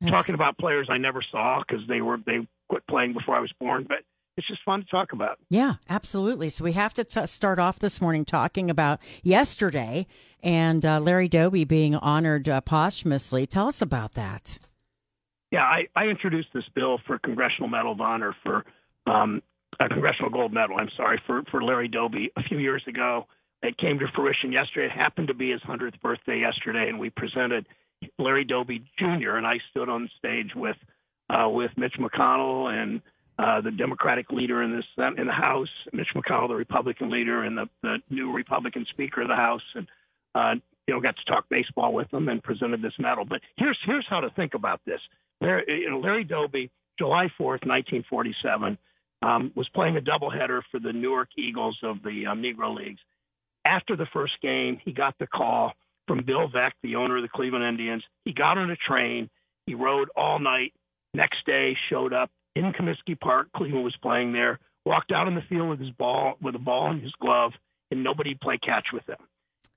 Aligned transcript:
That's- 0.00 0.18
talking 0.18 0.34
about 0.34 0.56
players 0.58 0.88
I 0.90 0.98
never 0.98 1.22
saw 1.30 1.62
because 1.66 1.86
they 1.88 2.00
were 2.00 2.18
they 2.24 2.46
quit 2.68 2.86
playing 2.86 3.12
before 3.12 3.36
I 3.36 3.40
was 3.40 3.52
born. 3.60 3.84
But 3.86 3.98
it's 4.36 4.48
just 4.48 4.62
fun 4.64 4.80
to 4.80 4.86
talk 4.86 5.12
about. 5.12 5.38
Yeah, 5.50 5.74
absolutely. 5.90 6.48
So 6.48 6.64
we 6.64 6.72
have 6.72 6.94
to 6.94 7.04
t- 7.04 7.26
start 7.26 7.58
off 7.58 7.78
this 7.78 8.00
morning 8.00 8.24
talking 8.24 8.70
about 8.70 8.98
yesterday 9.22 10.06
and 10.42 10.86
uh, 10.86 11.00
Larry 11.00 11.28
Doby 11.28 11.64
being 11.64 11.94
honored 11.96 12.48
uh, 12.48 12.62
posthumously. 12.62 13.46
Tell 13.46 13.68
us 13.68 13.82
about 13.82 14.12
that. 14.12 14.58
Yeah, 15.50 15.62
I, 15.62 15.86
I 15.96 16.04
introduced 16.04 16.48
this 16.54 16.64
bill 16.74 16.98
for 17.06 17.18
Congressional 17.18 17.68
Medal 17.68 17.92
of 17.92 18.00
Honor 18.00 18.34
for 18.44 18.64
um, 19.06 19.42
a 19.80 19.88
Congressional 19.88 20.30
Gold 20.30 20.52
Medal. 20.52 20.76
I'm 20.78 20.90
sorry 20.96 21.20
for 21.26 21.42
for 21.50 21.62
Larry 21.62 21.88
Doby 21.88 22.30
a 22.36 22.42
few 22.42 22.58
years 22.58 22.82
ago. 22.86 23.26
It 23.62 23.76
came 23.76 23.98
to 23.98 24.06
fruition 24.14 24.52
yesterday. 24.52 24.86
It 24.86 24.98
happened 24.98 25.28
to 25.28 25.34
be 25.34 25.50
his 25.50 25.62
hundredth 25.62 26.00
birthday 26.00 26.38
yesterday, 26.38 26.88
and 26.88 26.98
we 26.98 27.10
presented 27.10 27.66
Larry 28.18 28.44
Doby 28.44 28.84
Jr. 28.98 29.36
and 29.36 29.46
I 29.46 29.58
stood 29.70 29.88
on 29.88 30.08
stage 30.18 30.52
with 30.54 30.76
uh, 31.28 31.48
with 31.48 31.70
Mitch 31.76 31.94
McConnell 31.98 32.72
and 32.72 33.00
uh, 33.38 33.60
the 33.60 33.70
Democratic 33.70 34.30
leader 34.30 34.62
in 34.62 34.74
this 34.74 34.84
in 35.18 35.26
the 35.26 35.32
House, 35.32 35.68
Mitch 35.92 36.08
McConnell, 36.14 36.48
the 36.48 36.54
Republican 36.54 37.10
leader, 37.10 37.42
and 37.42 37.56
the, 37.56 37.68
the 37.82 37.96
new 38.08 38.32
Republican 38.32 38.86
Speaker 38.90 39.22
of 39.22 39.28
the 39.28 39.36
House, 39.36 39.62
and 39.74 39.86
uh, 40.34 40.54
you 40.90 40.96
know 40.96 41.00
got 41.00 41.14
to 41.16 41.24
talk 41.32 41.44
baseball 41.48 41.92
with 41.92 42.10
them 42.10 42.28
and 42.28 42.42
presented 42.42 42.82
this 42.82 42.94
medal. 42.98 43.24
But 43.24 43.40
here's 43.56 43.78
here's 43.86 44.06
how 44.10 44.18
to 44.20 44.30
think 44.30 44.54
about 44.54 44.80
this. 44.84 44.98
Larry, 45.40 45.64
you 45.68 45.88
know, 45.88 46.00
Larry 46.00 46.24
Doby, 46.24 46.68
July 46.98 47.26
4th, 47.38 47.64
1947, 47.64 48.76
um, 49.22 49.52
was 49.54 49.68
playing 49.68 49.96
a 49.96 50.00
doubleheader 50.00 50.62
for 50.72 50.80
the 50.80 50.92
Newark 50.92 51.28
Eagles 51.38 51.78
of 51.84 52.02
the 52.02 52.26
um, 52.26 52.42
Negro 52.42 52.76
Leagues. 52.76 52.98
After 53.64 53.94
the 53.94 54.08
first 54.12 54.32
game, 54.42 54.80
he 54.84 54.92
got 54.92 55.14
the 55.20 55.28
call 55.28 55.72
from 56.08 56.24
Bill 56.26 56.48
Veeck, 56.48 56.72
the 56.82 56.96
owner 56.96 57.18
of 57.18 57.22
the 57.22 57.28
Cleveland 57.28 57.64
Indians. 57.64 58.02
He 58.24 58.32
got 58.32 58.58
on 58.58 58.68
a 58.68 58.76
train. 58.76 59.30
He 59.66 59.74
rode 59.74 60.08
all 60.16 60.40
night. 60.40 60.72
Next 61.14 61.46
day, 61.46 61.76
showed 61.88 62.12
up 62.12 62.30
in 62.56 62.72
Comiskey 62.72 63.18
Park. 63.18 63.46
Cleveland 63.56 63.84
was 63.84 63.96
playing 64.02 64.32
there. 64.32 64.58
Walked 64.84 65.12
out 65.12 65.28
on 65.28 65.36
the 65.36 65.42
field 65.48 65.68
with 65.68 65.78
his 65.78 65.90
ball, 65.90 66.34
with 66.42 66.56
a 66.56 66.58
ball 66.58 66.90
in 66.90 67.00
his 67.00 67.12
glove, 67.20 67.52
and 67.92 68.02
nobody 68.02 68.34
played 68.34 68.62
catch 68.62 68.86
with 68.92 69.08
him. 69.08 69.18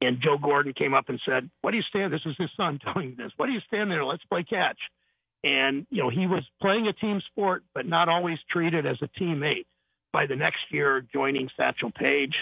And 0.04 0.22
Joe 0.22 0.38
Gordon 0.38 0.74
came 0.74 0.94
up 0.94 1.10
and 1.10 1.20
said, 1.26 1.50
"What 1.62 1.72
do 1.72 1.78
you 1.78 1.84
stand?" 1.84 2.14
This 2.14 2.26
is 2.26 2.36
his 2.38 2.50
son 2.56 2.80
telling 2.84 3.16
this. 3.16 3.32
What 3.38 3.48
do 3.48 3.54
you 3.54 3.62
stand 3.68 3.92
there? 3.92 4.04
Let's 4.06 4.24
play 4.26 4.44
catch. 4.44 4.80
And 5.44 5.86
you 5.90 6.02
know 6.02 6.10
he 6.10 6.28
was 6.28 6.44
playing 6.62 6.88
a 6.88 6.94
team 6.94 7.22
sport, 7.32 7.64
but 7.74 7.86
not 7.86 8.10
always 8.10 8.40
treated 8.50 8.86
as 8.86 8.98
a 9.02 9.08
teammate. 9.20 9.66
By 10.12 10.28
the 10.28 10.36
next 10.36 10.62
year, 10.72 11.02
joining 11.12 11.50
Satchel 11.58 11.92
Paige, 11.92 12.36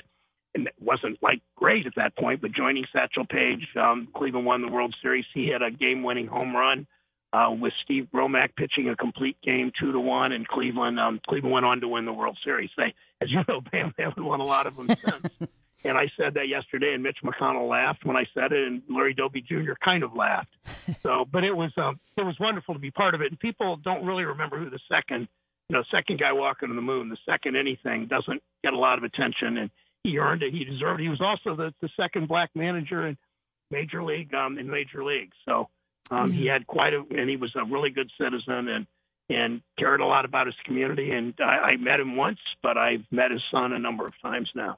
and 0.54 0.68
it 0.68 0.76
wasn't 0.80 1.22
like 1.24 1.42
great 1.56 1.86
at 1.86 1.96
that 1.96 2.16
point, 2.18 2.42
but 2.42 2.52
joining 2.52 2.86
Satchel 2.92 3.26
Paige, 3.26 3.66
um, 3.78 4.10
Cleveland 4.14 4.46
won 4.46 4.62
the 4.62 4.68
World 4.68 4.94
Series. 5.02 5.26
He 5.34 5.48
had 5.48 5.62
a 5.62 5.72
game-winning 5.72 6.28
home 6.28 6.54
run 6.54 6.86
uh, 7.34 7.50
with 7.52 7.74
Steve 7.84 8.08
Gromek 8.14 8.56
pitching 8.58 8.90
a 8.90 8.96
complete 8.96 9.38
game, 9.42 9.72
two 9.80 9.92
to 9.92 10.00
one, 10.00 10.32
and 10.34 10.48
Cleveland. 10.48 11.00
Um, 11.00 11.22
Cleveland 11.28 11.54
went 11.54 11.66
on 11.66 11.82
to 11.82 11.88
win 11.88 12.06
the 12.06 12.14
World 12.14 12.38
Series. 12.44 12.70
They, 12.76 12.94
as 13.22 13.32
you 13.32 13.42
know, 13.48 13.62
Pam, 13.72 13.94
they 13.98 14.04
haven't 14.04 14.26
won 14.26 14.40
a 14.42 14.46
lot 14.46 14.68
of 14.68 14.76
them 14.76 14.88
since. 14.88 15.50
and 15.84 15.98
I 15.98 16.12
said 16.18 16.36
that 16.36 16.48
yesterday, 16.48 16.94
and 16.94 17.02
Mitch 17.02 17.18
McConnell 17.24 17.68
laughed 17.68 18.06
when 18.06 18.16
I 18.16 18.26
said 18.34 18.52
it, 18.52 18.68
and 18.68 18.82
Larry 18.90 19.14
Doby 19.14 19.42
Jr. 19.42 19.74
kind 19.84 20.04
of 20.04 20.14
laughed. 20.16 20.50
So, 21.04 21.26
but 21.32 21.44
it 21.44 21.56
was 21.56 21.72
um, 21.78 22.00
it 22.18 22.24
was 22.24 22.38
wonderful 22.40 22.74
to 22.74 22.80
be 22.80 22.92
part 22.92 23.16
of 23.16 23.22
it. 23.22 23.32
And 23.32 23.40
people 23.40 23.78
don't 23.78 24.06
really 24.06 24.24
remember 24.24 24.60
who 24.60 24.70
the 24.70 24.80
second, 24.90 25.28
you 25.70 25.76
know, 25.76 25.84
second 25.90 26.20
guy 26.20 26.34
walking 26.34 26.70
on 26.70 26.76
the 26.76 26.82
moon, 26.82 27.10
the 27.10 27.18
second 27.26 27.56
anything 27.56 28.08
doesn't 28.08 28.42
get 28.64 28.74
a 28.74 28.78
lot 28.78 28.98
of 28.98 29.04
attention, 29.04 29.58
and 29.58 29.70
he 30.04 30.18
earned 30.18 30.44
it. 30.44 30.54
He 30.54 30.64
deserved 30.66 31.00
it. 31.00 31.04
He 31.04 31.10
was 31.10 31.22
also 31.22 31.56
the, 31.56 31.74
the 31.82 31.90
second 31.98 32.28
black 32.28 32.50
manager 32.56 33.08
in 33.08 33.18
major 33.70 34.04
league 34.04 34.34
um, 34.34 34.58
in 34.58 34.70
major 34.70 35.04
league. 35.04 35.32
So 35.46 35.70
um, 36.12 36.32
he 36.32 36.46
had 36.46 36.68
quite 36.68 36.94
a, 36.94 37.04
and 37.10 37.30
he 37.30 37.38
was 37.38 37.52
a 37.56 37.64
really 37.64 37.90
good 37.90 38.12
citizen 38.20 38.68
and 38.68 38.88
and 39.30 39.62
cared 39.80 40.02
a 40.02 40.06
lot 40.06 40.26
about 40.26 40.48
his 40.48 40.56
community. 40.66 41.12
And 41.12 41.34
I, 41.40 41.72
I 41.72 41.78
met 41.78 42.00
him 42.00 42.18
once, 42.18 42.40
but 42.62 42.78
I've 42.78 43.06
met 43.12 43.32
his 43.32 43.42
son 43.50 43.72
a 43.72 43.80
number 43.80 44.06
of 44.06 44.14
times 44.22 44.50
now. 44.54 44.78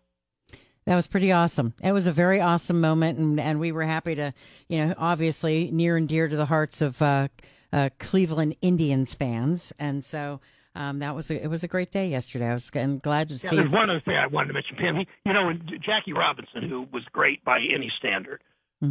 That 0.86 0.96
was 0.96 1.08
pretty 1.08 1.32
awesome. 1.32 1.74
It 1.82 1.94
was 1.94 2.08
a 2.08 2.12
very 2.12 2.42
awesome 2.42 2.82
moment, 2.82 3.18
and, 3.18 3.40
and 3.40 3.60
we 3.60 3.72
were 3.72 3.84
happy 3.84 4.16
to, 4.16 4.34
you 4.68 4.86
know, 4.86 4.94
obviously 4.98 5.70
near 5.72 5.96
and 5.96 6.08
dear 6.10 6.28
to 6.28 6.36
the 6.36 6.46
hearts 6.46 6.82
of 6.82 7.02
uh, 7.02 7.30
uh, 7.72 7.90
Cleveland 8.00 8.56
Indians 8.62 9.14
fans, 9.14 9.72
and 9.80 10.04
so 10.04 10.42
um, 10.76 11.00
that 11.00 11.16
was 11.16 11.32
a, 11.32 11.42
it 11.42 11.48
was 11.48 11.64
a 11.64 11.68
great 11.68 11.92
day 11.92 12.10
yesterday. 12.10 12.48
I 12.50 12.54
was 12.54 12.70
and 12.74 13.02
glad 13.02 13.30
to 13.30 13.36
Yeah, 13.36 13.50
see. 13.50 13.56
there's 13.56 13.72
one 13.72 13.90
other 13.90 14.02
thing 14.02 14.16
I 14.16 14.28
wanted 14.28 14.48
to 14.48 14.54
mention, 14.54 14.76
Pam. 14.76 14.96
He, 14.96 15.08
you 15.26 15.34
know, 15.34 15.54
Jackie 15.80 16.14
Robinson, 16.14 16.68
who 16.68 16.88
was 16.92 17.04
great 17.14 17.44
by 17.46 17.60
any 17.60 17.92
standard, 17.98 18.42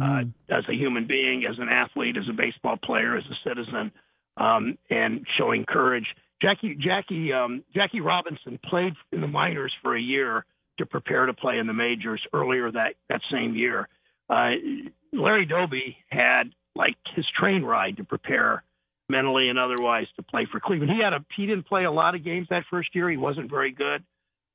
uh, 0.01 0.23
as 0.49 0.63
a 0.67 0.73
human 0.73 1.05
being, 1.05 1.45
as 1.47 1.59
an 1.59 1.69
athlete, 1.69 2.17
as 2.17 2.23
a 2.27 2.33
baseball 2.33 2.77
player, 2.83 3.15
as 3.15 3.23
a 3.25 3.47
citizen, 3.47 3.91
um, 4.37 4.77
and 4.89 5.27
showing 5.37 5.65
courage. 5.65 6.07
Jackie 6.41 6.75
Jackie 6.75 7.31
um, 7.31 7.63
Jackie 7.75 8.01
Robinson 8.01 8.59
played 8.65 8.93
in 9.11 9.21
the 9.21 9.27
minors 9.27 9.71
for 9.83 9.95
a 9.95 10.01
year 10.01 10.45
to 10.77 10.85
prepare 10.85 11.25
to 11.25 11.33
play 11.33 11.57
in 11.57 11.67
the 11.67 11.73
majors 11.73 12.21
earlier 12.33 12.71
that 12.71 12.95
that 13.09 13.21
same 13.31 13.55
year. 13.55 13.87
Uh, 14.29 14.51
Larry 15.11 15.45
Doby 15.45 15.97
had 16.09 16.43
like 16.75 16.95
his 17.15 17.25
train 17.37 17.63
ride 17.63 17.97
to 17.97 18.03
prepare 18.03 18.63
mentally 19.09 19.49
and 19.49 19.59
otherwise 19.59 20.07
to 20.15 20.23
play 20.23 20.47
for 20.51 20.59
Cleveland. 20.59 20.91
He 20.91 21.03
had 21.03 21.13
a 21.13 21.23
he 21.35 21.45
didn't 21.45 21.67
play 21.67 21.83
a 21.83 21.91
lot 21.91 22.15
of 22.15 22.23
games 22.23 22.47
that 22.49 22.63
first 22.69 22.89
year. 22.95 23.09
He 23.09 23.17
wasn't 23.17 23.49
very 23.49 23.71
good. 23.71 24.03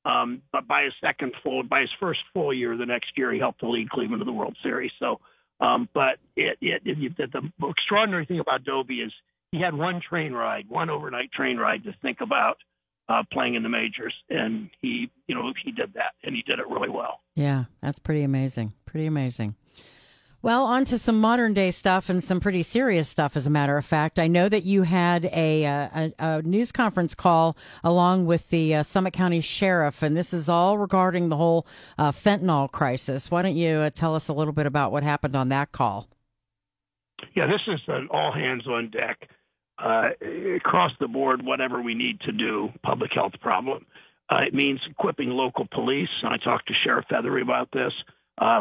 Um, 0.05 0.41
but 0.51 0.67
by 0.67 0.83
his 0.83 0.93
second 1.01 1.33
full, 1.43 1.63
by 1.63 1.81
his 1.81 1.89
first 1.99 2.19
full 2.33 2.53
year, 2.53 2.77
the 2.77 2.85
next 2.85 3.11
year 3.17 3.33
he 3.33 3.39
helped 3.39 3.59
to 3.59 3.69
lead 3.69 3.89
Cleveland 3.89 4.21
to 4.21 4.25
the 4.25 4.31
World 4.31 4.55
Series. 4.63 4.91
So, 4.97 5.19
um, 5.59 5.89
but 5.93 6.17
it, 6.37 6.57
it, 6.61 6.81
it, 6.85 7.17
the, 7.17 7.27
the 7.59 7.67
extraordinary 7.67 8.25
thing 8.25 8.39
about 8.39 8.63
Doby 8.63 9.01
is 9.01 9.11
he 9.51 9.59
had 9.61 9.73
one 9.73 10.01
train 10.07 10.31
ride, 10.31 10.69
one 10.69 10.89
overnight 10.89 11.31
train 11.31 11.57
ride 11.57 11.83
to 11.83 11.93
think 12.01 12.21
about 12.21 12.57
uh, 13.09 13.23
playing 13.31 13.55
in 13.55 13.63
the 13.63 13.69
majors, 13.69 14.13
and 14.29 14.69
he, 14.81 15.09
you 15.27 15.35
know, 15.35 15.51
he 15.63 15.71
did 15.71 15.93
that, 15.95 16.13
and 16.23 16.35
he 16.35 16.43
did 16.43 16.59
it 16.59 16.67
really 16.69 16.89
well. 16.89 17.21
Yeah, 17.35 17.65
that's 17.81 17.99
pretty 17.99 18.23
amazing. 18.23 18.73
Pretty 18.85 19.07
amazing. 19.07 19.55
Well, 20.41 20.63
on 20.63 20.85
to 20.85 20.97
some 20.97 21.19
modern 21.19 21.53
day 21.53 21.71
stuff 21.71 22.07
and 22.07 22.23
some 22.23 22.39
pretty 22.39 22.63
serious 22.63 23.09
stuff, 23.09 23.35
as 23.35 23.45
a 23.45 23.49
matter 23.49 23.75
of 23.77 23.83
fact. 23.83 24.17
I 24.17 24.27
know 24.27 24.47
that 24.47 24.63
you 24.63 24.83
had 24.83 25.25
a, 25.33 25.65
uh, 25.65 25.89
a, 25.93 26.13
a 26.17 26.41
news 26.43 26.71
conference 26.71 27.13
call 27.13 27.57
along 27.83 28.25
with 28.25 28.49
the 28.49 28.75
uh, 28.75 28.83
Summit 28.83 29.11
County 29.11 29.41
Sheriff, 29.41 30.01
and 30.01 30.15
this 30.15 30.33
is 30.33 30.47
all 30.47 30.77
regarding 30.77 31.27
the 31.27 31.35
whole 31.35 31.67
uh, 31.97 32.13
fentanyl 32.13 32.71
crisis. 32.71 33.29
Why 33.29 33.41
don't 33.41 33.57
you 33.57 33.79
uh, 33.79 33.89
tell 33.89 34.15
us 34.15 34.29
a 34.29 34.33
little 34.33 34.53
bit 34.53 34.65
about 34.65 34.93
what 34.93 35.03
happened 35.03 35.35
on 35.35 35.49
that 35.49 35.73
call? 35.73 36.07
Yeah, 37.35 37.47
this 37.47 37.61
is 37.67 37.81
an 37.89 38.07
all 38.09 38.31
hands 38.31 38.65
on 38.65 38.91
deck, 38.91 39.27
uh, 39.81 40.09
across 40.55 40.91
the 40.99 41.07
board, 41.07 41.43
whatever 41.43 41.81
we 41.81 41.93
need 41.93 42.19
to 42.21 42.31
do, 42.31 42.69
public 42.83 43.11
health 43.13 43.33
problem. 43.41 43.85
Uh, 44.29 44.41
it 44.47 44.53
means 44.53 44.79
equipping 44.89 45.29
local 45.29 45.67
police. 45.71 46.09
and 46.21 46.33
I 46.33 46.37
talked 46.37 46.67
to 46.67 46.73
Sheriff 46.83 47.05
Fatheree 47.11 47.41
about 47.41 47.69
this 47.71 47.93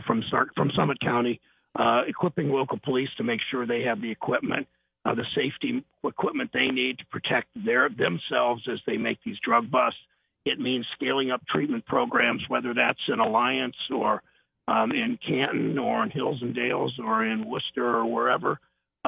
from, 0.06 0.22
from 0.56 0.70
Summit 0.74 0.98
County 1.00 1.40
uh, 1.78 2.02
equipping 2.06 2.50
local 2.50 2.78
police 2.82 3.08
to 3.16 3.24
make 3.24 3.40
sure 3.50 3.66
they 3.66 3.82
have 3.82 4.00
the 4.00 4.10
equipment, 4.10 4.66
uh, 5.04 5.14
the 5.14 5.24
safety 5.34 5.84
equipment 6.04 6.50
they 6.52 6.68
need 6.68 6.98
to 6.98 7.06
protect 7.06 7.48
their 7.54 7.88
themselves 7.88 8.66
as 8.70 8.78
they 8.86 8.96
make 8.96 9.18
these 9.24 9.36
drug 9.44 9.70
busts. 9.70 10.00
It 10.44 10.58
means 10.58 10.86
scaling 10.94 11.30
up 11.30 11.42
treatment 11.48 11.86
programs, 11.86 12.42
whether 12.48 12.74
that's 12.74 13.00
in 13.08 13.20
Alliance 13.20 13.76
or 13.94 14.22
um, 14.66 14.92
in 14.92 15.18
Canton 15.26 15.78
or 15.78 16.02
in 16.02 16.10
Hills 16.10 16.38
and 16.42 16.54
Dales 16.54 16.94
or 17.02 17.24
in 17.24 17.48
Wooster 17.48 17.86
or 17.86 18.06
wherever. 18.06 18.58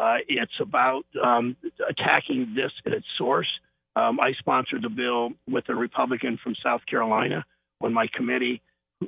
Uh, 0.01 0.17
it's 0.29 0.59
about 0.61 1.05
um, 1.23 1.57
attacking 1.89 2.55
this 2.55 2.73
at 2.87 2.93
its 2.93 3.07
source. 3.19 3.49
Um, 3.97 4.19
I 4.19 4.33
sponsored 4.39 4.83
the 4.83 4.89
bill 4.89 5.33
with 5.47 5.69
a 5.69 5.75
Republican 5.75 6.39
from 6.43 6.55
South 6.65 6.81
Carolina 6.89 7.45
on 7.83 7.93
my 7.93 8.07
committee 8.15 8.63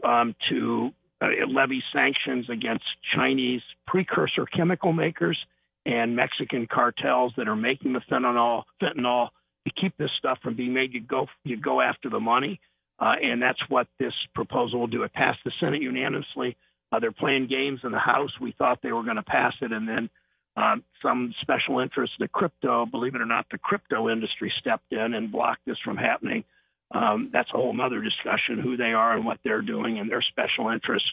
um, 0.04 0.34
to 0.50 0.90
uh, 1.22 1.28
levy 1.48 1.82
sanctions 1.94 2.50
against 2.50 2.84
Chinese 3.14 3.62
precursor 3.86 4.44
chemical 4.44 4.92
makers 4.92 5.38
and 5.86 6.14
Mexican 6.14 6.66
cartels 6.70 7.32
that 7.38 7.48
are 7.48 7.56
making 7.56 7.94
the 7.94 8.02
fentanyl 8.10 8.64
fentanyl 8.82 9.28
to 9.66 9.72
keep 9.80 9.96
this 9.96 10.10
stuff 10.18 10.38
from 10.42 10.56
being 10.56 10.74
made. 10.74 10.92
You 10.92 11.00
go 11.00 11.26
you 11.44 11.56
go 11.56 11.80
after 11.80 12.10
the 12.10 12.20
money, 12.20 12.60
uh, 12.98 13.14
and 13.22 13.40
that's 13.40 13.60
what 13.70 13.86
this 13.98 14.12
proposal 14.34 14.80
will 14.80 14.86
do. 14.88 15.04
It 15.04 15.14
passed 15.14 15.38
the 15.44 15.52
Senate 15.58 15.80
unanimously. 15.80 16.56
Uh, 16.90 17.00
they're 17.00 17.12
playing 17.12 17.46
games 17.46 17.80
in 17.82 17.92
the 17.92 17.98
House. 17.98 18.30
We 18.40 18.52
thought 18.58 18.80
they 18.82 18.92
were 18.92 19.04
going 19.04 19.16
to 19.16 19.22
pass 19.22 19.54
it, 19.62 19.72
and 19.72 19.88
then 19.88 20.10
um, 20.56 20.84
some 21.02 21.34
special 21.40 21.78
interests, 21.80 22.14
the 22.18 22.28
crypto, 22.28 22.84
believe 22.86 23.14
it 23.14 23.20
or 23.20 23.26
not, 23.26 23.46
the 23.50 23.58
crypto 23.58 24.10
industry 24.10 24.52
stepped 24.60 24.92
in 24.92 25.14
and 25.14 25.32
blocked 25.32 25.64
this 25.66 25.78
from 25.84 25.96
happening. 25.96 26.44
Um, 26.94 27.30
that's 27.32 27.48
a 27.54 27.56
whole 27.56 27.74
other 27.80 28.02
discussion 28.02 28.58
who 28.62 28.76
they 28.76 28.92
are 28.92 29.16
and 29.16 29.24
what 29.24 29.38
they're 29.44 29.62
doing 29.62 29.98
and 29.98 30.10
their 30.10 30.22
special 30.22 30.68
interest 30.68 31.06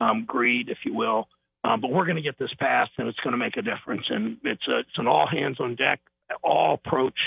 um, 0.00 0.24
greed, 0.26 0.70
if 0.70 0.78
you 0.84 0.94
will. 0.94 1.28
Um, 1.62 1.80
but 1.80 1.90
we're 1.90 2.04
going 2.04 2.16
to 2.16 2.22
get 2.22 2.38
this 2.38 2.52
passed, 2.58 2.92
and 2.96 3.08
it's 3.08 3.18
going 3.20 3.32
to 3.32 3.38
make 3.38 3.56
a 3.56 3.62
difference. 3.62 4.04
And 4.08 4.38
it's 4.44 4.66
a, 4.68 4.78
it's 4.78 4.98
an 4.98 5.06
all 5.06 5.26
hands 5.26 5.58
on 5.60 5.74
deck, 5.74 6.00
all 6.42 6.74
approach, 6.74 7.18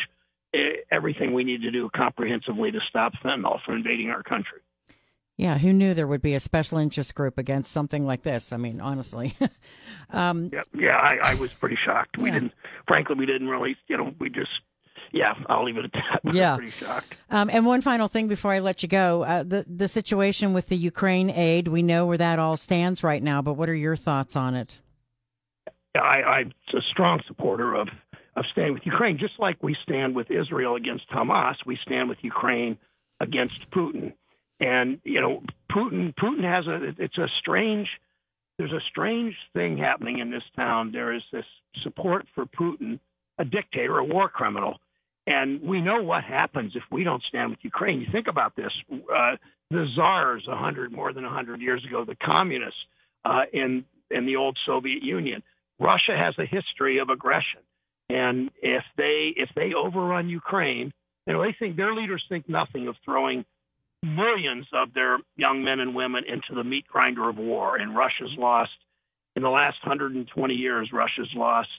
everything 0.91 1.33
we 1.33 1.43
need 1.43 1.61
to 1.61 1.71
do 1.71 1.89
comprehensively 1.95 2.71
to 2.71 2.79
stop 2.89 3.13
fentanyl 3.23 3.59
from 3.63 3.75
invading 3.75 4.09
our 4.09 4.23
country. 4.23 4.61
Yeah, 5.39 5.57
who 5.57 5.71
knew 5.71 5.93
there 5.93 6.05
would 6.05 6.21
be 6.21 6.35
a 6.35 6.39
special 6.41 6.79
interest 6.79 7.15
group 7.15 7.37
against 7.37 7.71
something 7.71 8.05
like 8.05 8.23
this? 8.23 8.51
I 8.51 8.57
mean, 8.57 8.81
honestly. 8.81 9.37
um, 10.09 10.49
yeah, 10.51 10.63
yeah, 10.75 10.97
I, 10.97 11.31
I 11.31 11.33
was 11.35 11.49
pretty 11.53 11.77
shocked. 11.81 12.17
We 12.17 12.27
yeah. 12.27 12.33
didn't, 12.33 12.51
frankly, 12.89 13.15
we 13.15 13.25
didn't 13.25 13.47
really, 13.47 13.77
you 13.87 13.95
know, 13.95 14.13
we 14.19 14.29
just 14.29 14.49
yeah, 15.13 15.35
I'll 15.47 15.63
leave 15.63 15.77
it 15.77 15.85
at 15.85 15.93
that. 15.93 16.33
yeah, 16.35 16.57
pretty 16.57 16.71
shocked. 16.71 17.15
Um, 17.29 17.49
and 17.49 17.65
one 17.65 17.79
final 17.79 18.09
thing 18.09 18.27
before 18.27 18.51
I 18.51 18.59
let 18.59 18.83
you 18.83 18.89
go, 18.89 19.23
uh, 19.23 19.43
the 19.43 19.63
the 19.65 19.87
situation 19.87 20.51
with 20.51 20.67
the 20.67 20.75
Ukraine 20.75 21.29
aid, 21.29 21.69
we 21.69 21.83
know 21.83 22.05
where 22.05 22.17
that 22.17 22.37
all 22.37 22.57
stands 22.57 23.01
right 23.01 23.23
now. 23.23 23.41
But 23.41 23.53
what 23.53 23.69
are 23.69 23.75
your 23.75 23.95
thoughts 23.95 24.35
on 24.35 24.55
it? 24.55 24.81
I, 25.95 26.21
I'm 26.21 26.51
a 26.73 26.81
strong 26.91 27.21
supporter 27.27 27.75
of 27.75 27.87
of 28.35 28.43
staying 28.51 28.73
with 28.73 28.85
Ukraine, 28.85 29.17
just 29.17 29.39
like 29.39 29.63
we 29.63 29.73
stand 29.83 30.15
with 30.15 30.29
Israel 30.29 30.75
against 30.75 31.09
Hamas. 31.09 31.55
We 31.65 31.79
stand 31.81 32.09
with 32.09 32.17
Ukraine 32.23 32.77
against 33.21 33.55
Putin, 33.71 34.11
and 34.59 34.99
you 35.03 35.21
know, 35.21 35.41
Putin 35.71 36.13
Putin 36.15 36.43
has 36.43 36.67
a 36.67 37.01
it's 37.01 37.17
a 37.17 37.27
strange 37.39 37.87
there's 38.57 38.71
a 38.71 38.81
strange 38.89 39.35
thing 39.53 39.77
happening 39.77 40.19
in 40.19 40.29
this 40.29 40.43
town. 40.55 40.91
There 40.91 41.13
is 41.13 41.21
this 41.31 41.45
support 41.83 42.25
for 42.35 42.45
Putin, 42.45 42.99
a 43.37 43.45
dictator, 43.45 43.97
a 43.97 44.03
war 44.03 44.27
criminal, 44.27 44.79
and 45.25 45.61
we 45.61 45.81
know 45.81 46.03
what 46.03 46.23
happens 46.23 46.73
if 46.75 46.83
we 46.91 47.03
don't 47.05 47.23
stand 47.29 47.51
with 47.51 47.59
Ukraine. 47.61 48.01
You 48.01 48.07
think 48.11 48.27
about 48.27 48.55
this: 48.55 48.71
uh, 48.91 49.37
the 49.71 49.85
czars, 49.95 50.45
a 50.49 50.57
hundred 50.57 50.91
more 50.91 51.13
than 51.13 51.23
a 51.23 51.29
hundred 51.29 51.61
years 51.61 51.83
ago, 51.85 52.03
the 52.03 52.15
communists 52.15 52.79
uh, 53.23 53.43
in 53.53 53.85
in 54.11 54.25
the 54.25 54.35
old 54.35 54.57
Soviet 54.65 55.03
Union. 55.03 55.41
Russia 55.79 56.17
has 56.17 56.33
a 56.37 56.45
history 56.45 56.99
of 56.99 57.09
aggression, 57.09 57.61
and 58.09 58.49
if 58.61 58.83
they 58.97 59.33
if 59.37 59.49
they 59.55 59.73
overrun 59.73 60.27
Ukraine, 60.27 60.91
you 61.25 61.33
know 61.33 61.41
they 61.41 61.55
think 61.57 61.77
their 61.77 61.93
leaders 61.93 62.23
think 62.27 62.49
nothing 62.49 62.89
of 62.89 62.95
throwing 63.05 63.45
millions 64.03 64.65
of 64.73 64.93
their 64.93 65.17
young 65.35 65.63
men 65.63 65.79
and 65.79 65.93
women 65.93 66.23
into 66.27 66.55
the 66.55 66.63
meat 66.63 66.87
grinder 66.87 67.29
of 67.29 67.37
war. 67.37 67.77
And 67.77 67.95
Russia's 67.95 68.35
lost 68.37 68.71
in 69.35 69.43
the 69.43 69.49
last 69.49 69.77
120 69.83 70.53
years. 70.53 70.89
Russia's 70.93 71.29
lost 71.35 71.69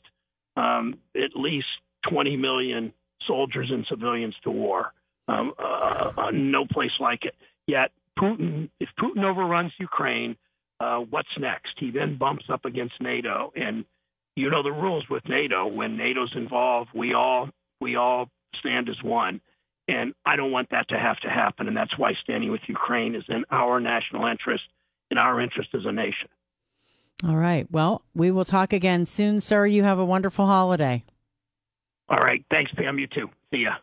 um, 0.56 0.98
at 1.16 1.34
least 1.34 1.66
20 2.10 2.36
million 2.36 2.92
soldiers 3.26 3.70
and 3.70 3.86
civilians 3.88 4.34
to 4.44 4.50
war. 4.50 4.92
Um, 5.28 5.52
uh, 5.58 6.12
uh, 6.16 6.30
no 6.32 6.66
place 6.66 6.90
like 6.98 7.24
it. 7.24 7.34
Yet 7.66 7.92
Putin, 8.18 8.68
if 8.80 8.88
Putin 8.98 9.24
overruns 9.24 9.72
Ukraine, 9.78 10.36
uh, 10.80 10.98
what's 10.98 11.28
next? 11.38 11.72
He 11.78 11.90
then 11.90 12.16
bumps 12.16 12.46
up 12.50 12.64
against 12.64 12.94
NATO, 13.00 13.52
and 13.54 13.84
you 14.34 14.50
know 14.50 14.62
the 14.62 14.72
rules 14.72 15.04
with 15.08 15.22
NATO. 15.28 15.68
When 15.68 15.96
NATO's 15.96 16.32
involved, 16.34 16.90
we 16.94 17.14
all 17.14 17.50
we 17.80 17.96
all 17.96 18.28
stand 18.58 18.88
as 18.88 19.00
one. 19.02 19.40
And 19.90 20.14
I 20.24 20.36
don't 20.36 20.52
want 20.52 20.70
that 20.70 20.88
to 20.90 20.98
have 20.98 21.18
to 21.20 21.28
happen. 21.28 21.66
And 21.66 21.76
that's 21.76 21.98
why 21.98 22.12
standing 22.22 22.52
with 22.52 22.60
Ukraine 22.68 23.16
is 23.16 23.24
in 23.28 23.44
our 23.50 23.80
national 23.80 24.24
interest, 24.26 24.62
in 25.10 25.18
our 25.18 25.40
interest 25.40 25.70
as 25.74 25.84
a 25.84 25.90
nation. 25.90 26.28
All 27.26 27.36
right. 27.36 27.66
Well, 27.70 28.02
we 28.14 28.30
will 28.30 28.44
talk 28.44 28.72
again 28.72 29.04
soon, 29.04 29.40
sir. 29.40 29.66
You 29.66 29.82
have 29.82 29.98
a 29.98 30.04
wonderful 30.04 30.46
holiday. 30.46 31.02
All 32.08 32.20
right. 32.20 32.44
Thanks, 32.50 32.70
Pam. 32.76 33.00
You 33.00 33.08
too. 33.08 33.28
See 33.50 33.64
ya. 33.64 33.74